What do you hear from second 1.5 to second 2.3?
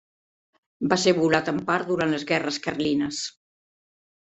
en part durant les